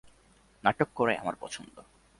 নাটক 0.63 0.89
করাই 0.95 1.17
আমার 1.17 1.35
পছন্দ। 1.39 1.75